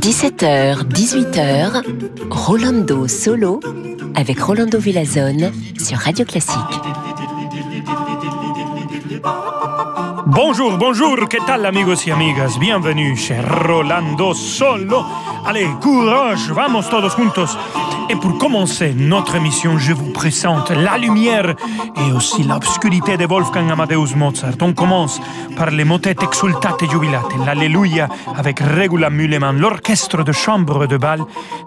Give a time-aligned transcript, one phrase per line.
[0.00, 1.82] 17h, 18h,
[2.30, 3.60] Rolando Solo
[4.14, 6.56] avec Rolando Villazone sur Radio Classique.
[10.26, 12.58] Bonjour, bonjour, ¿qué tal amigos y amigas?
[12.58, 15.04] Bienvenue chez Rolando Solo.
[15.44, 17.58] Allez, courage, vamos todos juntos.
[18.10, 21.54] Et pour commencer notre émission, je vous présente la lumière
[21.96, 24.54] et aussi l'obscurité de Wolfgang Amadeus Mozart.
[24.60, 25.20] On commence
[25.56, 31.20] par les motettes exultate jubilate, l'Alleluia avec Regula Müllemann, l'orchestre de chambre de bal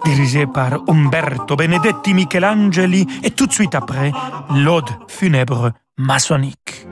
[0.05, 4.11] dirigé par Umberto Benedetti Michelangeli et tout de suite après,
[4.53, 6.87] l'Ode funèbre maçonnique.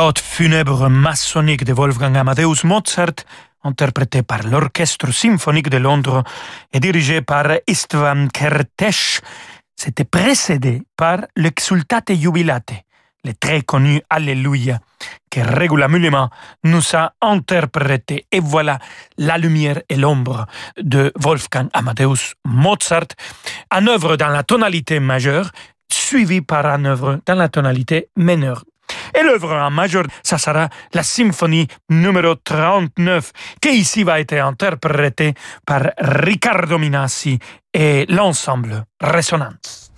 [0.00, 3.18] L'hôte funèbre maçonnique de Wolfgang Amadeus Mozart,
[3.62, 6.24] interprété par l'Orchestre symphonique de Londres
[6.72, 9.20] et dirigé par Istvan Kertész,
[9.76, 12.72] c'était précédé par l'Exultate Jubilate,
[13.24, 14.80] le très connu Alléluia,
[15.30, 16.30] que régulièrement
[16.64, 18.24] nous a interprété.
[18.32, 18.78] Et voilà
[19.18, 20.46] la lumière et l'ombre
[20.80, 23.12] de Wolfgang Amadeus Mozart,
[23.70, 25.50] en œuvre dans la tonalité majeure,
[25.92, 28.64] suivi par un œuvre dans la tonalité mineure.
[29.14, 35.34] Et l'œuvre en majeur, ça sera la symphonie numéro 39, qui ici va être interprétée
[35.66, 37.38] par Riccardo Minassi
[37.72, 39.92] et l'ensemble Résonance.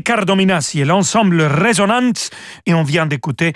[0.00, 2.30] Riccardo Minassi et l'ensemble Résonance
[2.64, 3.52] et on vient d'écouter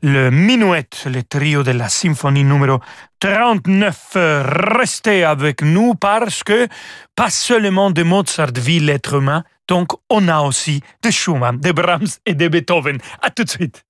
[0.00, 2.78] le Minuet, le trio de la symphonie numéro
[3.18, 4.16] 39.
[4.78, 6.68] Restez avec nous parce que
[7.16, 12.06] pas seulement de Mozart vit l'être humain, donc on a aussi de Schumann, de Brahms
[12.26, 12.98] et de Beethoven.
[13.20, 13.84] À tout de suite.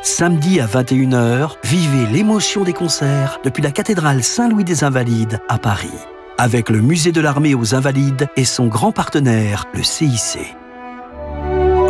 [0.00, 6.00] Samedi à 21h, vivez l'émotion des concerts depuis la cathédrale Saint-Louis des Invalides à Paris,
[6.38, 10.56] avec le Musée de l'Armée aux Invalides et son grand partenaire, le CIC.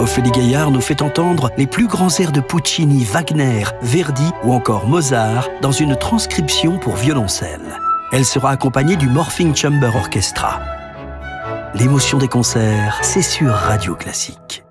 [0.02, 4.88] Ophélie Gaillard nous fait entendre les plus grands airs de Puccini, Wagner, Verdi ou encore
[4.88, 7.78] Mozart dans une transcription pour violoncelle.
[8.10, 10.60] Elle sera accompagnée du Morphing Chamber Orchestra.
[11.76, 14.64] L'émotion des concerts, c'est sur Radio Classique.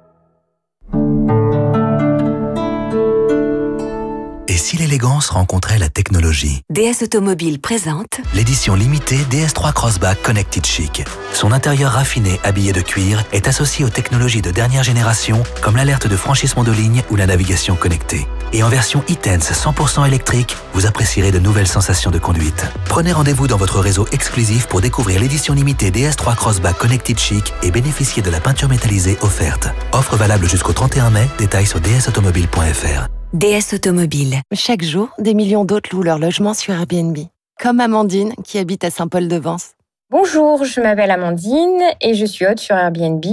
[4.71, 11.03] Si l'élégance rencontrait la technologie DS Automobile présente L'édition limitée DS3 Crossback Connected Chic.
[11.33, 16.07] Son intérieur raffiné, habillé de cuir, est associé aux technologies de dernière génération, comme l'alerte
[16.07, 18.25] de franchissement de ligne ou la navigation connectée.
[18.53, 22.65] Et en version e-Tense 100% électrique, vous apprécierez de nouvelles sensations de conduite.
[22.85, 27.71] Prenez rendez-vous dans votre réseau exclusif pour découvrir l'édition limitée DS3 Crossback Connected Chic et
[27.71, 29.67] bénéficier de la peinture métallisée offerte.
[29.91, 33.09] Offre valable jusqu'au 31 mai, détails sur dsautomobile.fr.
[33.33, 34.41] DS Automobile.
[34.53, 37.17] Chaque jour, des millions d'autres louent leur logement sur Airbnb.
[37.61, 39.69] Comme Amandine, qui habite à Saint-Paul-de-Vence.
[40.09, 43.23] Bonjour, je m'appelle Amandine et je suis hôte sur Airbnb.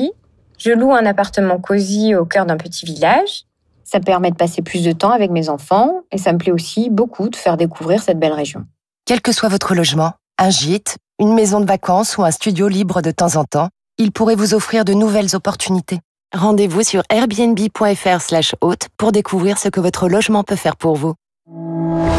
[0.57, 3.43] Je loue un appartement cosy au cœur d'un petit village.
[3.83, 6.91] Ça permet de passer plus de temps avec mes enfants et ça me plaît aussi
[6.91, 8.67] beaucoup de faire découvrir cette belle région.
[9.05, 13.03] Quel que soit votre logement, un gîte, une maison de vacances ou un studio libre
[13.03, 15.99] de temps en temps, il pourrait vous offrir de nouvelles opportunités.
[16.35, 21.15] Rendez-vous sur airbnb.fr/slash hôte pour découvrir ce que votre logement peut faire pour vous.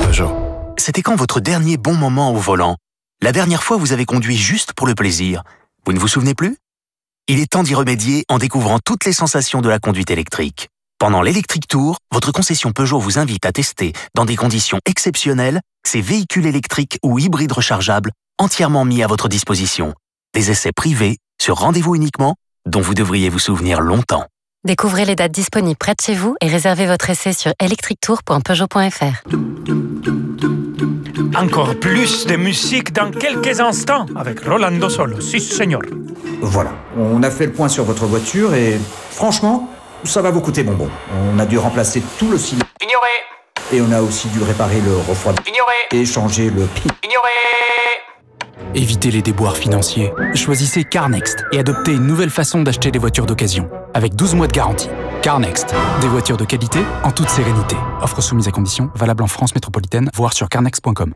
[0.03, 0.31] Peugeot.
[0.77, 2.77] C'était quand votre dernier bon moment au volant?
[3.21, 5.43] La dernière fois, vous avez conduit juste pour le plaisir.
[5.85, 6.57] Vous ne vous souvenez plus?
[7.27, 10.69] Il est temps d'y remédier en découvrant toutes les sensations de la conduite électrique.
[10.97, 16.01] Pendant l'Electric Tour, votre concession Peugeot vous invite à tester, dans des conditions exceptionnelles, ces
[16.01, 19.93] véhicules électriques ou hybrides rechargeables entièrement mis à votre disposition.
[20.33, 22.35] Des essais privés, sur rendez-vous uniquement,
[22.69, 24.25] dont vous devriez vous souvenir longtemps.
[24.65, 29.23] Découvrez les dates disponibles près de chez vous et réservez votre essai sur electrictour.peugeot.fr.
[31.35, 35.21] Encore plus de musique dans quelques instants avec Rolando Solo.
[35.21, 35.81] Si, señor.
[36.41, 38.79] Voilà, on a fait le point sur votre voiture et
[39.11, 39.69] franchement,
[40.03, 40.89] ça va vous coûter bonbon.
[41.33, 42.67] On a dû remplacer tout le cylindre.
[42.81, 43.09] Ignoré
[43.73, 45.53] Et on a aussi dû réparer le refroidissement.
[45.53, 46.87] Ignoré Et changer le pi.
[47.03, 47.29] Ignoré
[48.75, 50.11] Évitez les déboires financiers.
[50.35, 54.53] Choisissez CarNext et adoptez une nouvelle façon d'acheter des voitures d'occasion, avec 12 mois de
[54.53, 54.89] garantie.
[55.21, 57.75] CarNext, des voitures de qualité en toute sérénité.
[58.01, 61.13] Offre soumise à conditions, valable en France métropolitaine, voire sur carnext.com.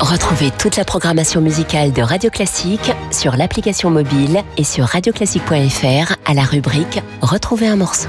[0.00, 6.34] Retrouvez toute la programmation musicale de Radio Classique sur l'application mobile et sur radioclassique.fr à
[6.34, 8.08] la rubrique Retrouver un morceau.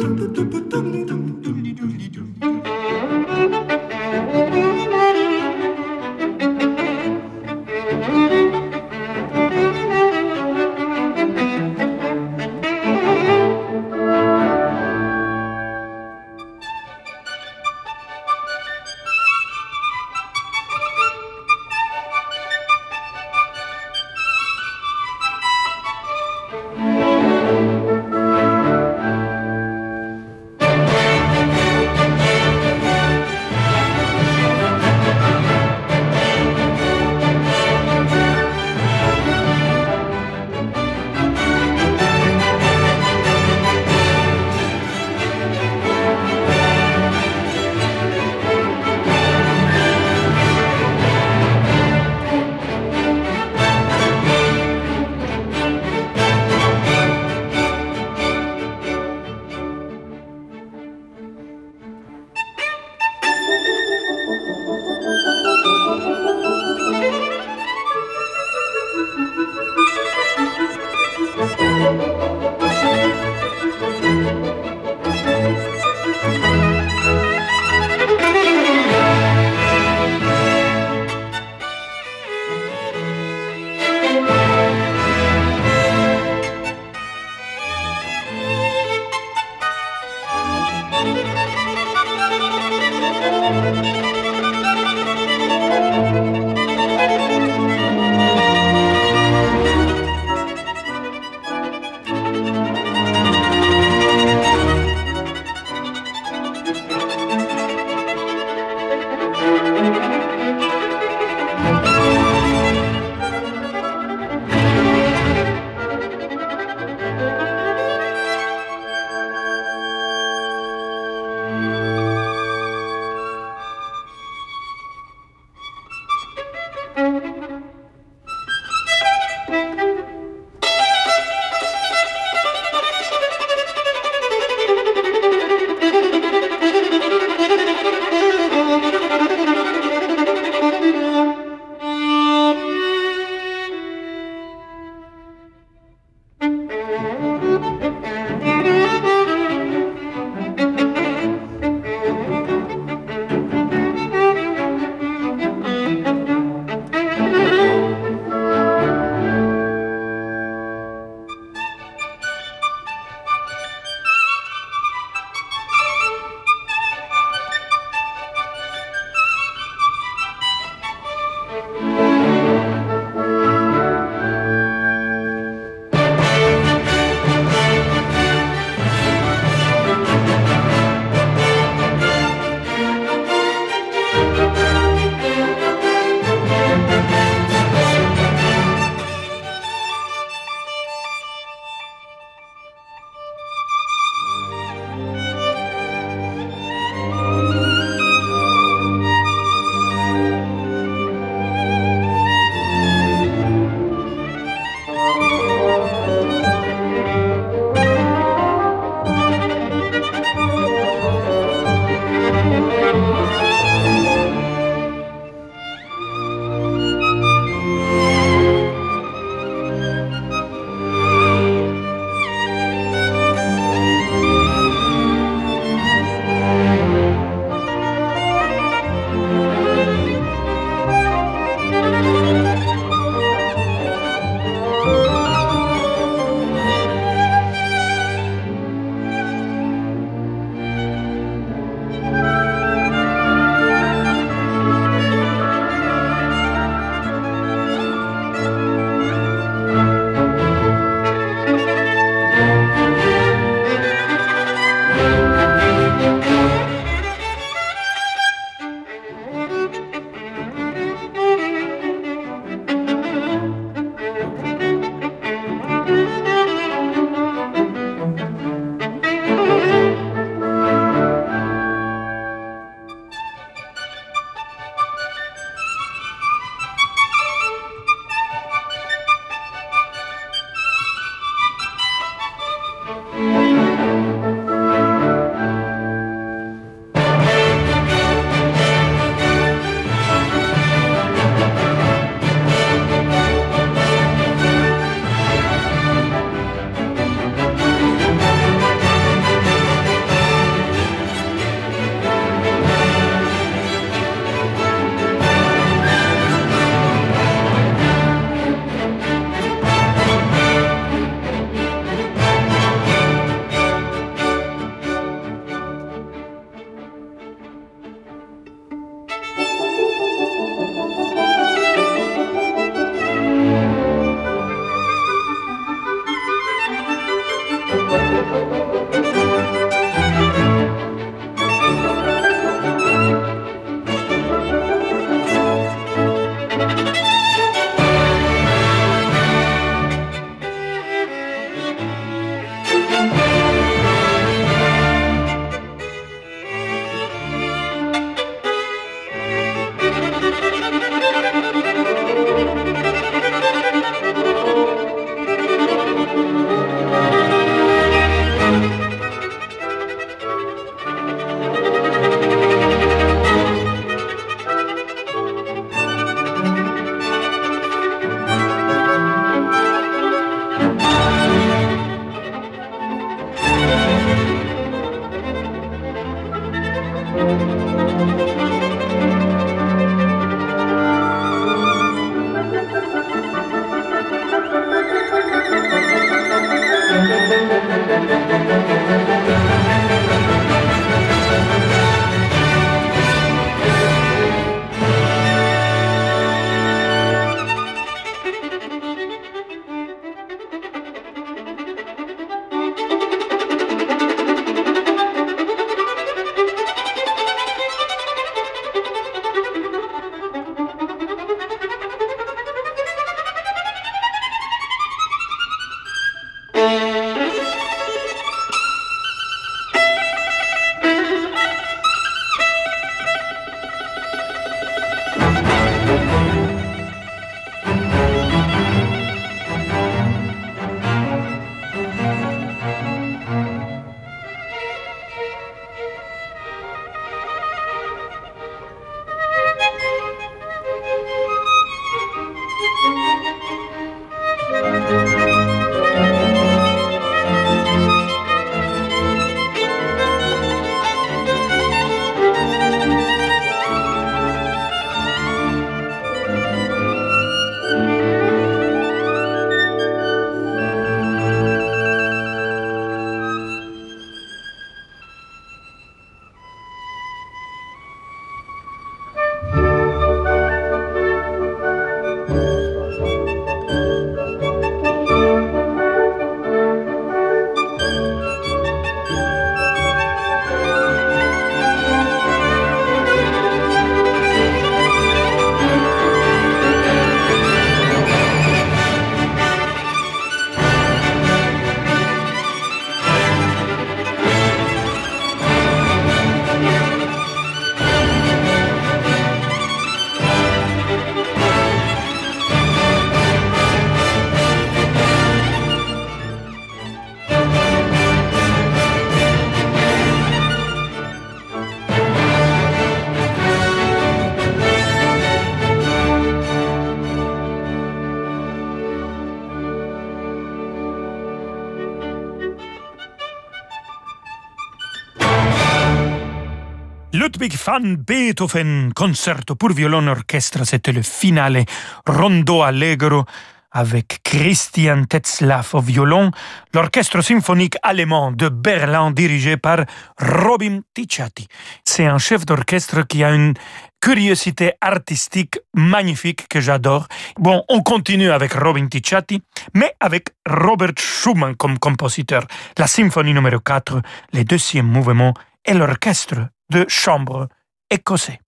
[527.41, 531.65] Ludwig van Beethoven, concerto pour violon orchestre, c'était le finale
[532.05, 533.25] Rondo Allegro
[533.71, 536.29] avec Christian Tetzlaff au violon,
[536.71, 539.85] l'orchestre symphonique allemand de Berlin dirigé par
[540.19, 541.47] Robin Ticciati.
[541.83, 543.55] C'est un chef d'orchestre qui a une
[543.99, 547.07] curiosité artistique magnifique que j'adore.
[547.39, 549.41] Bon, on continue avec Robin Ticciati,
[549.73, 552.45] mais avec Robert Schumann comme compositeur.
[552.77, 553.99] La symphonie numéro 4,
[554.33, 555.33] le deuxième mouvement
[555.65, 556.35] et l'orchestre
[556.71, 557.49] de chambre
[557.89, 558.39] écossais.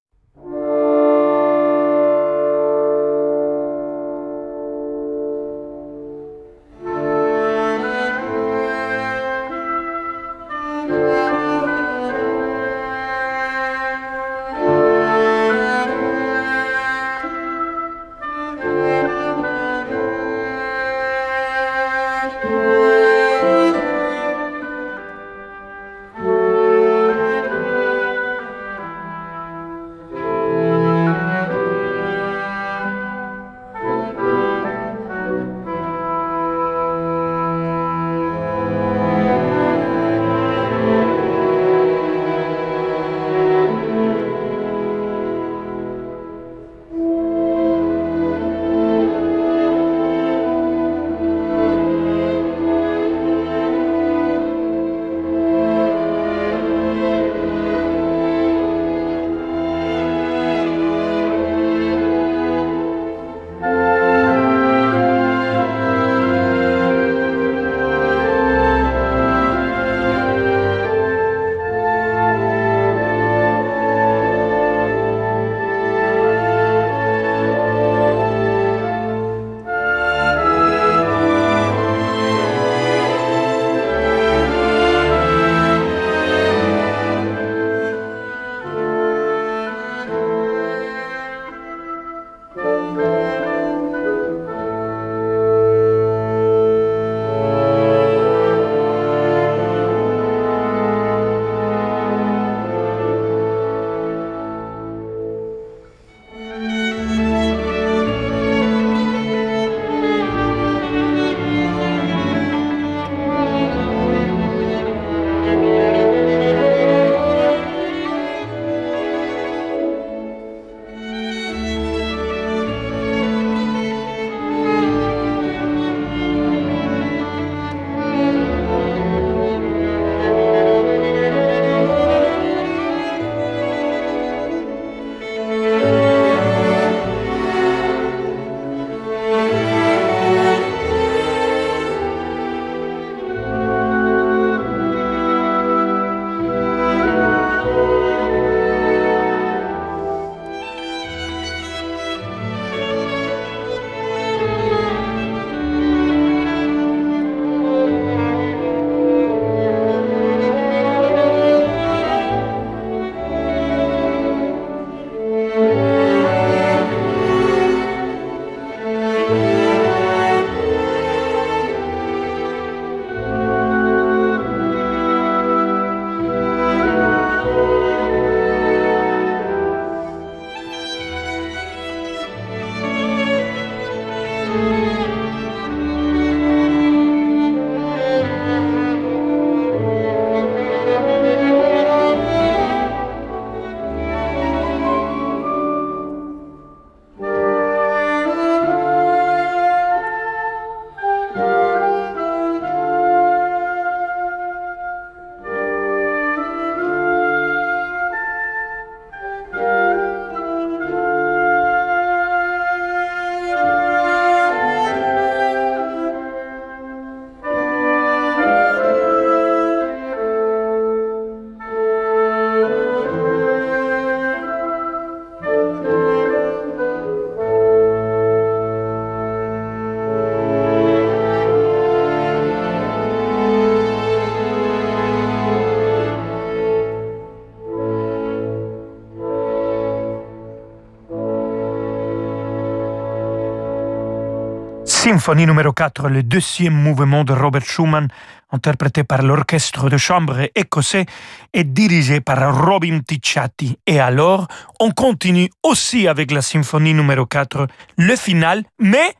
[245.23, 248.09] Symphonie numéro 4, le deuxième mouvement de Robert Schumann,
[248.51, 251.05] interprété par l'orchestre de chambre écossais
[251.53, 253.77] et dirigé par Robin Ticciati.
[253.88, 254.49] Et alors,
[254.81, 259.15] on continue aussi avec la symphonie numéro 4, le final, mais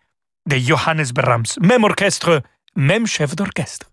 [0.46, 1.56] de Johannes Brahms.
[1.62, 2.42] Même orchestre,
[2.76, 3.90] même chef d'orchestre.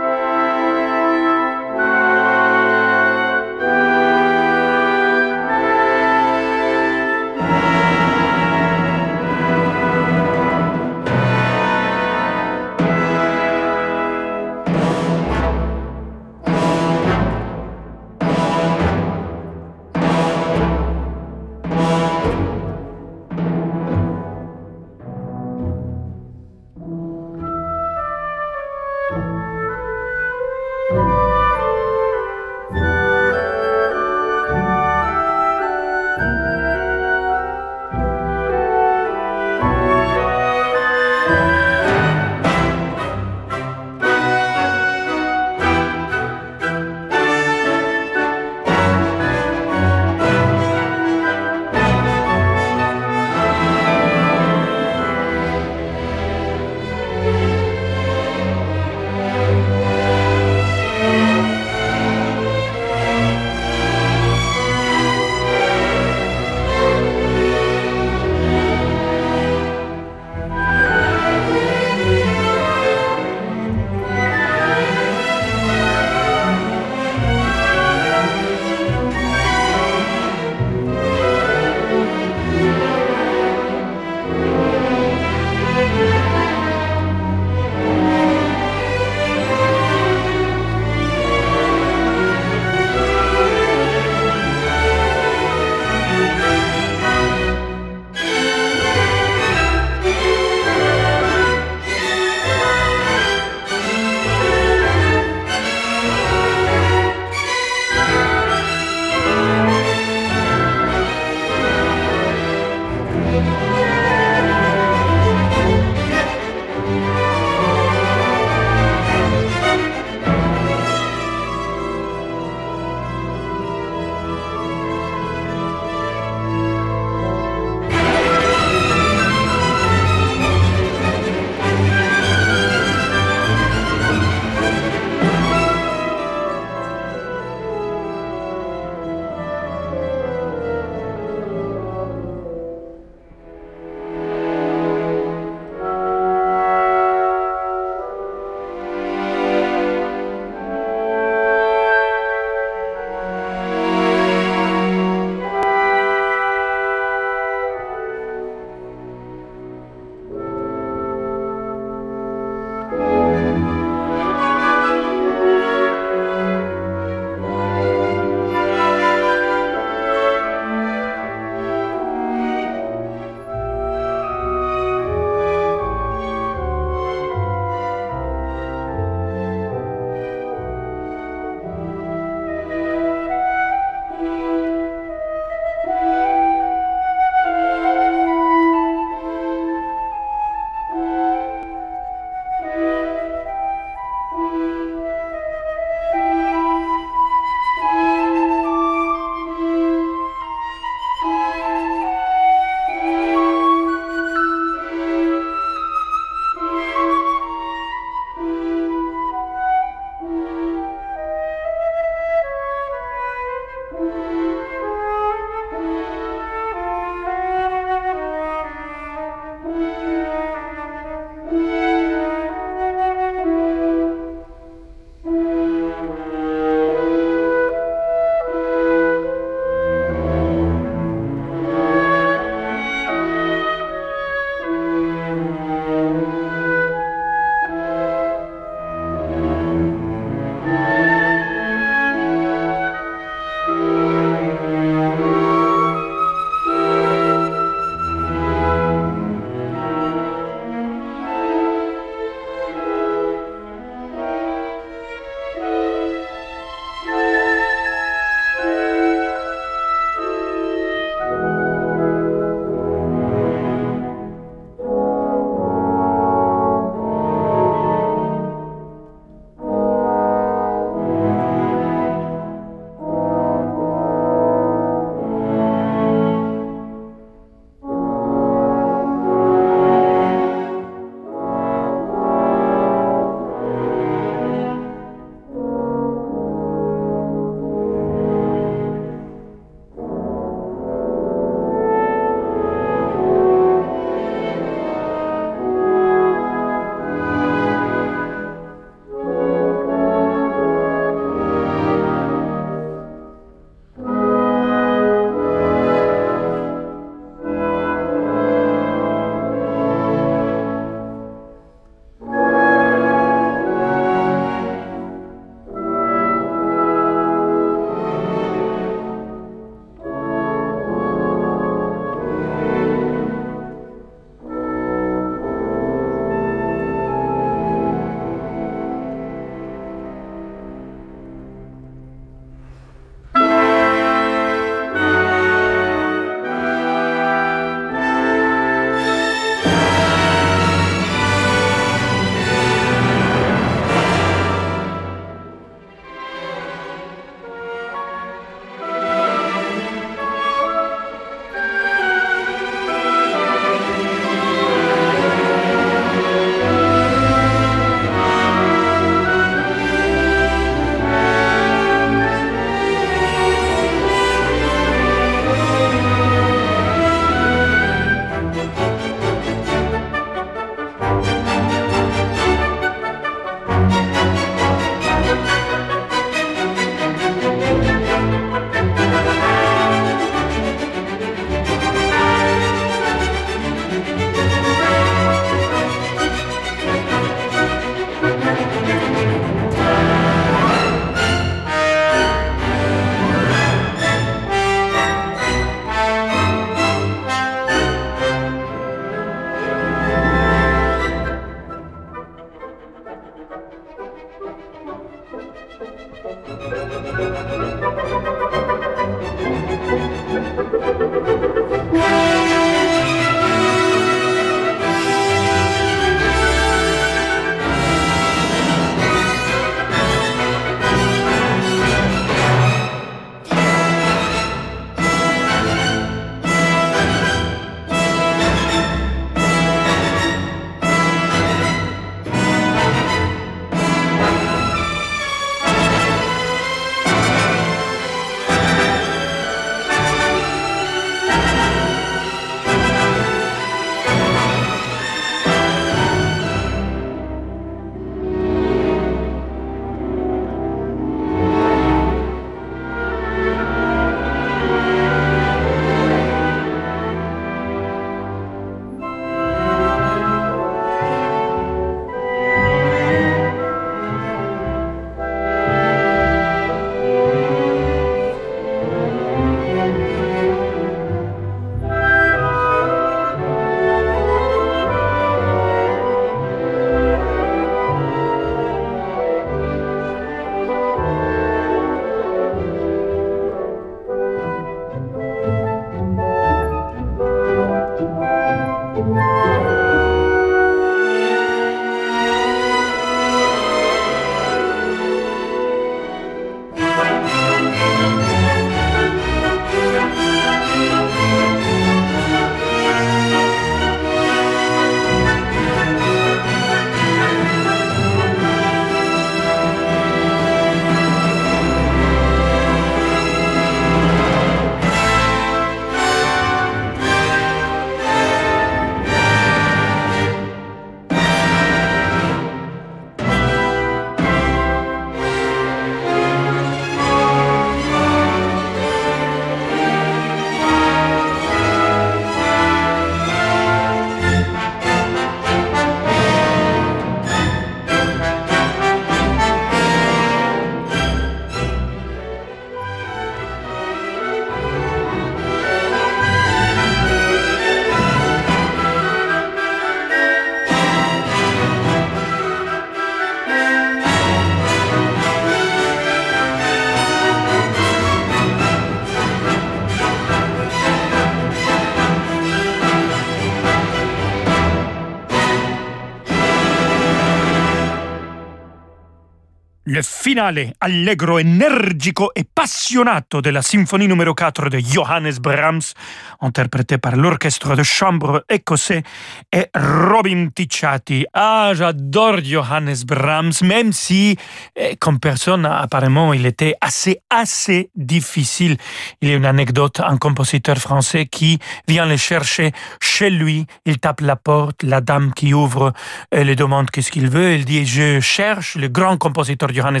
[570.20, 575.92] finale allegro, energico e appassionato della Symphonie numéro 4 de Johannes Brahms,
[576.40, 579.04] interprété par l'orchestre de chambre écossais
[579.48, 581.24] et Robin Ticciati.
[581.32, 584.36] Ah, j'adore Johannes Brahms, même si,
[584.74, 588.76] eh, comme personne, apparemment, il était assez, assez difficile.
[589.20, 594.00] Il y a une anecdote, un compositeur français qui vient le chercher chez lui, il
[594.00, 595.92] tape la porte, la dame qui ouvre
[596.30, 600.00] elle lui demande qu'est-ce qu'il veut, il dit, je cherche le grand compositeur Johannes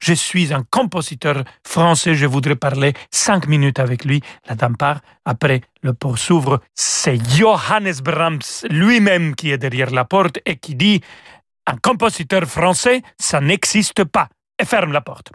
[0.00, 2.14] Je suis un compositeur français.
[2.14, 4.20] Je voudrais parler cinq minutes avec lui.
[4.48, 5.00] La dame part.
[5.24, 6.60] Après, le port s'ouvre.
[6.74, 11.00] C'est Johannes Brahms lui-même qui est derrière la porte et qui dit
[11.66, 14.28] un compositeur français, ça n'existe pas
[14.58, 15.32] et ferme la porte.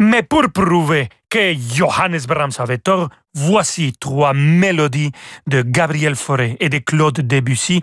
[0.00, 5.10] Mais pour prouver que Johannes Brahms avait tort, voici trois mélodies
[5.46, 7.82] de Gabriel Fauré et de Claude Debussy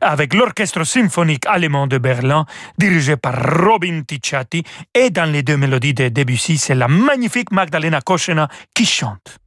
[0.00, 2.46] avec l'orchestre symphonique allemand de Berlin
[2.78, 4.62] dirigé par Robin Ticciati
[4.94, 9.43] et dans les deux mélodies de Debussy, c'est la magnifique Magdalena Koschena qui chante.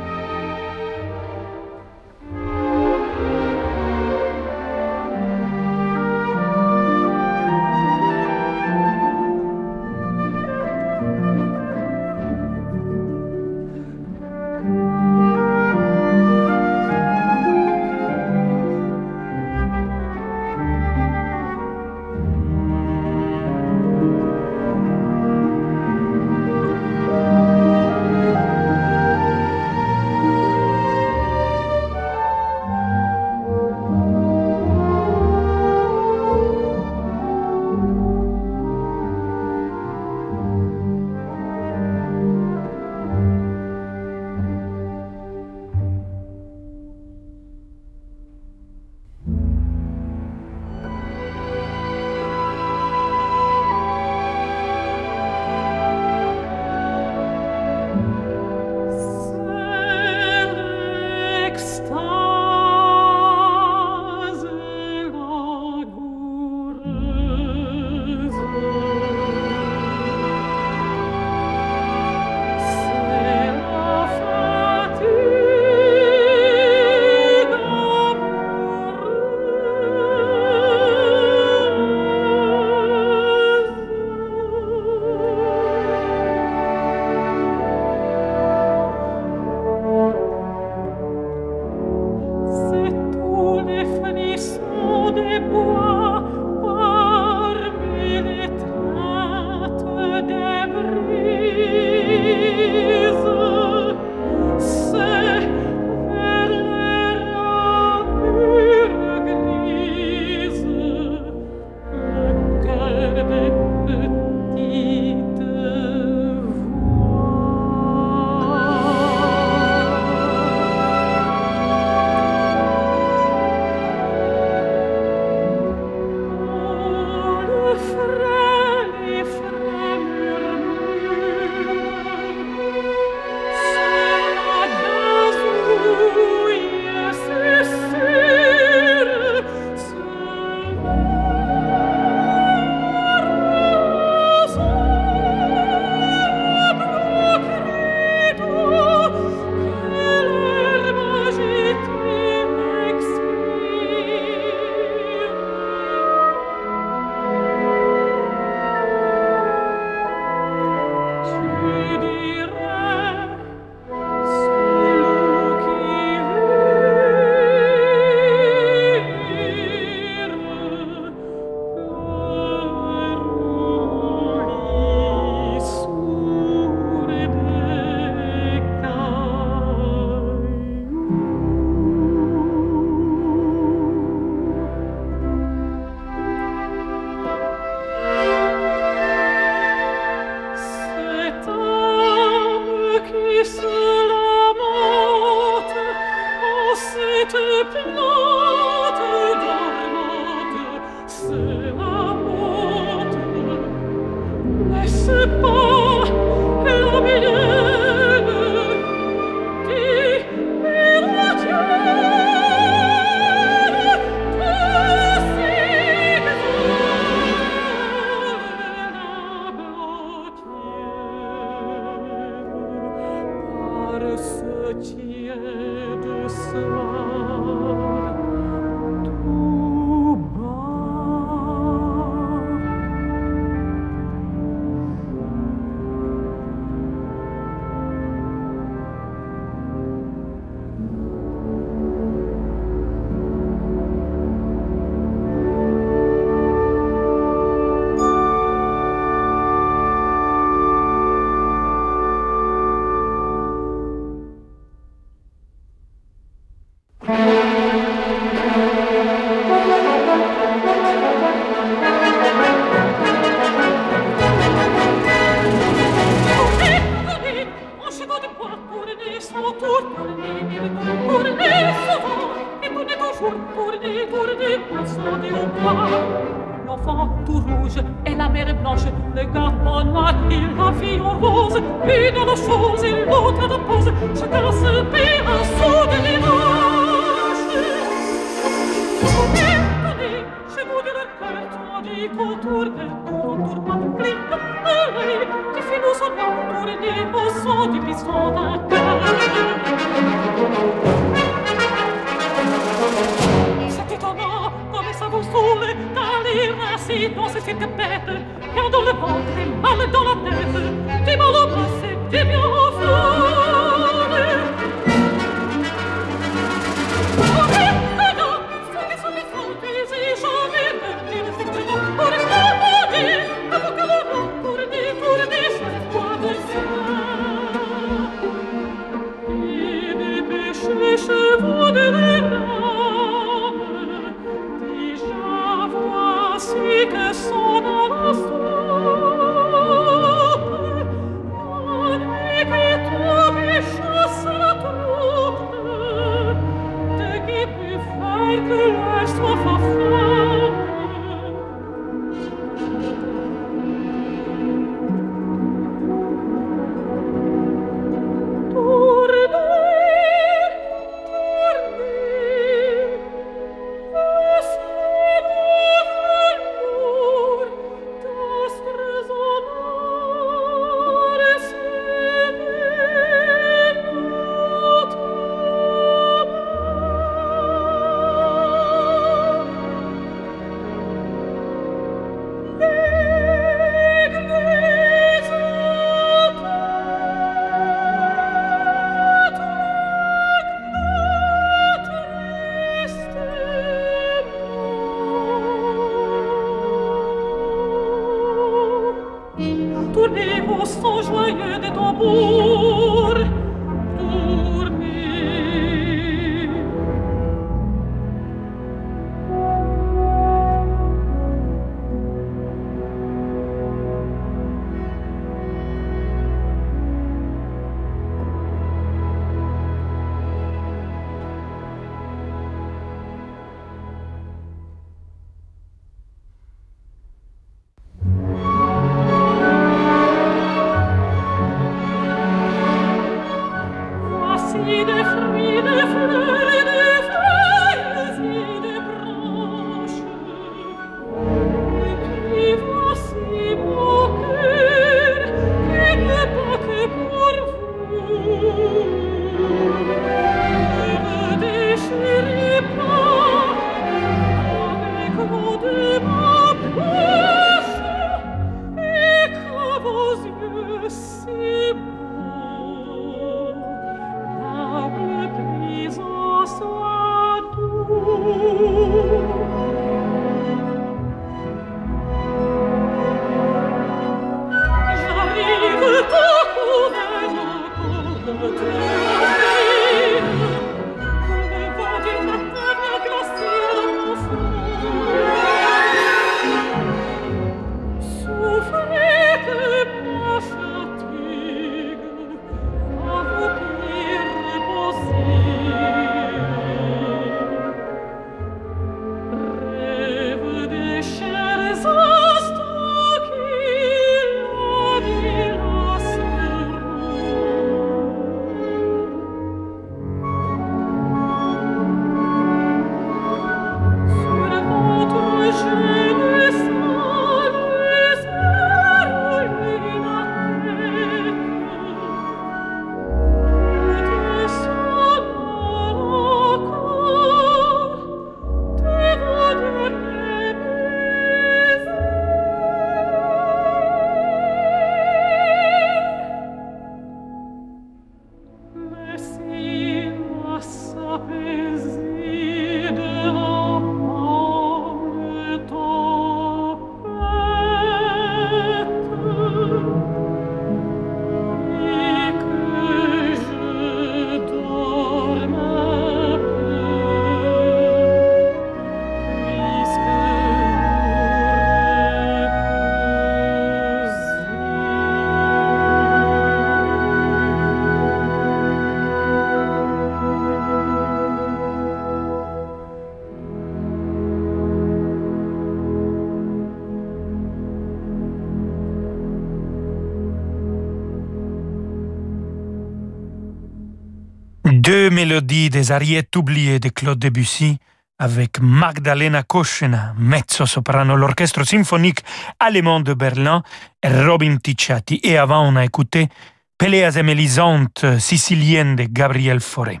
[585.16, 587.78] Deux mélodies des ariettes oubliées de Claude Debussy
[588.18, 592.20] avec Magdalena Koschena, mezzo-soprano, l'orchestre symphonique
[592.60, 593.62] allemand de Berlin
[594.02, 595.20] et Robin Ticciati.
[595.22, 596.28] Et avant, on a écouté
[596.76, 597.88] Péléas et Mélisande,
[598.18, 600.00] sicilienne de Gabriel Fauré.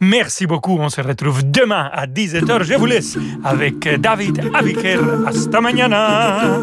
[0.00, 0.78] Merci beaucoup.
[0.78, 2.62] On se retrouve demain à 17h.
[2.62, 5.00] Je vous laisse avec David Abiker.
[5.26, 6.56] Hasta mañana.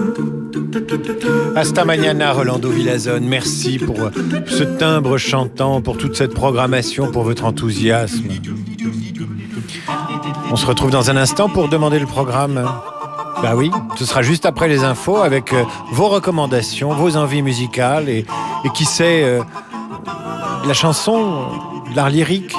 [1.55, 3.27] Hasta mañana, Rolando Villazone.
[3.27, 3.97] Merci pour
[4.45, 8.27] ce timbre chantant, pour toute cette programmation, pour votre enthousiasme.
[10.51, 12.63] On se retrouve dans un instant pour demander le programme.
[13.41, 18.09] Bah oui, ce sera juste après les infos avec euh, vos recommandations, vos envies musicales
[18.09, 18.25] et,
[18.73, 19.41] qui sait, euh,
[20.65, 21.45] la chanson,
[21.95, 22.55] l'art lyrique.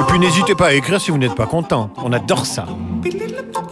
[0.00, 1.90] Et puis n'hésitez pas à écrire si vous n'êtes pas content.
[2.02, 2.66] On adore ça.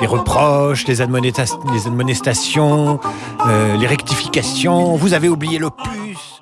[0.01, 3.01] Les reproches, les, admonestations,
[3.47, 4.97] euh, les rectifications.
[4.97, 6.36] Vous avez oublié l'opus.